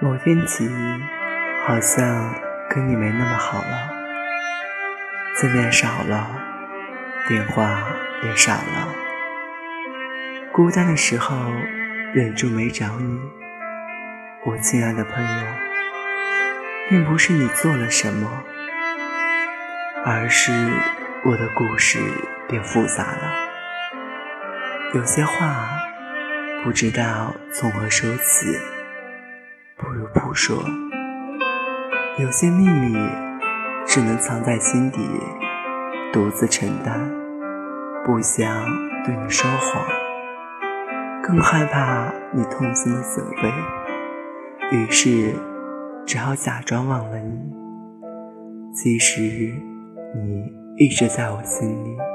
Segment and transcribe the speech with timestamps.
[0.00, 0.64] 某天起，
[1.66, 2.32] 好像
[2.70, 3.90] 跟你没那么好了，
[5.34, 6.30] 见面少了，
[7.26, 7.82] 电话
[8.22, 8.94] 也少了，
[10.52, 11.34] 孤单的时候
[12.14, 13.18] 忍住没找你。
[14.44, 15.46] 我亲爱的朋友，
[16.88, 18.44] 并不是你做了什么，
[20.04, 20.52] 而是
[21.24, 21.98] 我的故事
[22.48, 23.32] 变复杂了。
[24.94, 25.68] 有些话
[26.62, 28.56] 不知道从何说起。
[29.78, 30.56] 不如不说，
[32.18, 32.98] 有些秘密
[33.86, 34.98] 只能藏在心底，
[36.12, 36.98] 独自承担。
[38.04, 38.66] 不想
[39.04, 39.82] 对你说谎，
[41.22, 45.36] 更害怕你痛心的责备，于是
[46.04, 47.52] 只好假装忘了你。
[48.74, 49.22] 其实
[50.12, 52.07] 你一直在我心里。